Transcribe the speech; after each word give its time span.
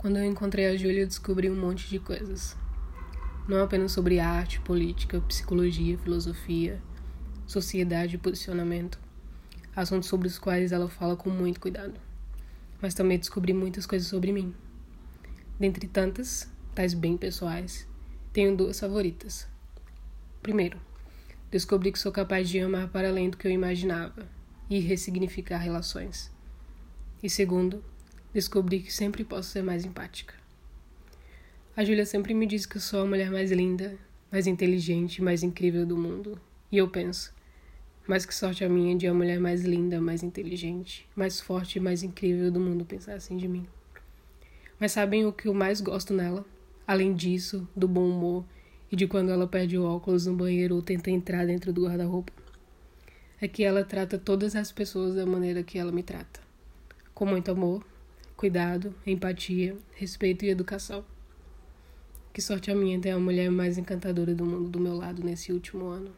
Quando 0.00 0.16
eu 0.16 0.24
encontrei 0.24 0.64
a 0.64 0.74
Júlia, 0.74 1.02
eu 1.02 1.06
descobri 1.06 1.50
um 1.50 1.54
monte 1.54 1.86
de 1.86 1.98
coisas. 1.98 2.56
Não 3.46 3.62
apenas 3.62 3.92
sobre 3.92 4.18
arte, 4.18 4.58
política, 4.60 5.20
psicologia, 5.20 5.98
filosofia, 5.98 6.80
sociedade 7.46 8.14
e 8.14 8.18
posicionamento. 8.18 8.98
Assuntos 9.76 10.08
sobre 10.08 10.26
os 10.26 10.38
quais 10.38 10.72
ela 10.72 10.88
fala 10.88 11.16
com 11.16 11.28
muito 11.28 11.60
cuidado. 11.60 12.00
Mas 12.80 12.94
também 12.94 13.18
descobri 13.18 13.52
muitas 13.52 13.84
coisas 13.84 14.08
sobre 14.08 14.32
mim. 14.32 14.54
Dentre 15.58 15.86
tantas, 15.86 16.50
tais 16.74 16.94
bem 16.94 17.18
pessoais, 17.18 17.86
tenho 18.32 18.56
duas 18.56 18.80
favoritas. 18.80 19.46
Primeiro, 20.40 20.80
descobri 21.50 21.92
que 21.92 21.98
sou 21.98 22.10
capaz 22.10 22.48
de 22.48 22.58
amar 22.58 22.88
para 22.88 23.10
além 23.10 23.28
do 23.28 23.36
que 23.36 23.46
eu 23.46 23.52
imaginava 23.52 24.26
e 24.70 24.78
ressignificar 24.78 25.58
relações. 25.58 26.32
E 27.22 27.28
segundo, 27.28 27.84
descobri 28.32 28.80
que 28.80 28.92
sempre 28.92 29.24
posso 29.24 29.50
ser 29.50 29.62
mais 29.62 29.84
empática. 29.84 30.34
A 31.76 31.84
Júlia 31.84 32.04
sempre 32.04 32.34
me 32.34 32.46
diz 32.46 32.66
que 32.66 32.76
eu 32.76 32.80
sou 32.80 33.02
a 33.02 33.06
mulher 33.06 33.30
mais 33.30 33.50
linda, 33.50 33.96
mais 34.30 34.46
inteligente, 34.46 35.22
mais 35.22 35.42
incrível 35.42 35.86
do 35.86 35.96
mundo. 35.96 36.40
E 36.70 36.76
eu 36.76 36.88
penso, 36.88 37.32
mas 38.06 38.26
que 38.26 38.34
sorte 38.34 38.64
a 38.64 38.68
minha 38.68 38.96
de 38.96 39.06
a 39.06 39.14
mulher 39.14 39.40
mais 39.40 39.64
linda, 39.64 40.00
mais 40.00 40.22
inteligente, 40.22 41.08
mais 41.14 41.40
forte 41.40 41.76
e 41.76 41.80
mais 41.80 42.02
incrível 42.02 42.50
do 42.50 42.60
mundo 42.60 42.84
pensar 42.84 43.14
assim 43.14 43.36
de 43.36 43.48
mim. 43.48 43.66
Mas 44.78 44.92
sabem 44.92 45.26
o 45.26 45.32
que 45.32 45.48
eu 45.48 45.54
mais 45.54 45.80
gosto 45.80 46.14
nela? 46.14 46.44
Além 46.86 47.14
disso, 47.14 47.68
do 47.76 47.86
bom 47.86 48.08
humor 48.08 48.44
e 48.90 48.96
de 48.96 49.06
quando 49.06 49.30
ela 49.30 49.46
perde 49.46 49.78
o 49.78 49.84
óculos 49.84 50.26
no 50.26 50.34
banheiro 50.34 50.74
ou 50.74 50.82
tenta 50.82 51.10
entrar 51.10 51.46
dentro 51.46 51.72
do 51.72 51.84
guarda-roupa. 51.84 52.32
É 53.40 53.46
que 53.46 53.62
ela 53.62 53.84
trata 53.84 54.18
todas 54.18 54.56
as 54.56 54.72
pessoas 54.72 55.14
da 55.14 55.24
maneira 55.24 55.62
que 55.62 55.78
ela 55.78 55.92
me 55.92 56.02
trata. 56.02 56.40
Com 57.14 57.26
muito 57.26 57.50
amor, 57.50 57.84
cuidado, 58.40 58.94
empatia, 59.06 59.76
respeito 59.96 60.46
e 60.46 60.48
educação. 60.48 61.04
Que 62.32 62.40
sorte 62.40 62.70
a 62.70 62.74
minha 62.74 62.98
ter 62.98 63.10
a 63.10 63.18
mulher 63.18 63.50
mais 63.50 63.76
encantadora 63.76 64.34
do 64.34 64.46
mundo 64.46 64.70
do 64.70 64.80
meu 64.80 64.94
lado 64.94 65.22
nesse 65.22 65.52
último 65.52 65.88
ano. 65.88 66.10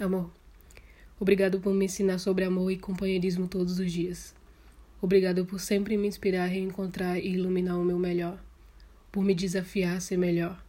Amor, 0.00 0.28
obrigado 1.20 1.60
por 1.60 1.72
me 1.72 1.84
ensinar 1.84 2.18
sobre 2.18 2.42
amor 2.42 2.68
e 2.72 2.76
companheirismo 2.76 3.46
todos 3.46 3.78
os 3.78 3.92
dias. 3.92 4.34
Obrigado 5.00 5.46
por 5.46 5.60
sempre 5.60 5.96
me 5.96 6.08
inspirar 6.08 6.46
reencontrar 6.46 7.16
e 7.16 7.28
iluminar 7.28 7.78
o 7.78 7.84
meu 7.84 7.96
melhor, 7.96 8.42
por 9.12 9.22
me 9.22 9.36
desafiar 9.36 9.96
a 9.98 10.00
ser 10.00 10.16
melhor. 10.16 10.60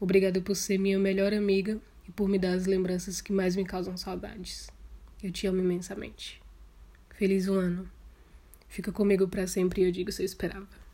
Obrigado 0.00 0.42
por 0.42 0.56
ser 0.56 0.76
minha 0.76 0.98
melhor 0.98 1.32
amiga 1.32 1.80
e 2.08 2.10
por 2.10 2.28
me 2.28 2.36
dar 2.36 2.54
as 2.54 2.66
lembranças 2.66 3.20
que 3.20 3.32
mais 3.32 3.54
me 3.54 3.64
causam 3.64 3.96
saudades. 3.96 4.68
Eu 5.22 5.30
te 5.30 5.46
amo 5.46 5.60
imensamente. 5.60 6.42
Feliz 7.10 7.46
um 7.46 7.54
ano. 7.54 7.95
Fica 8.68 8.92
comigo 8.92 9.28
para 9.28 9.46
sempre 9.46 9.82
e 9.82 9.84
eu 9.84 9.92
digo 9.92 10.12
se 10.12 10.22
eu 10.22 10.26
esperava. 10.26 10.85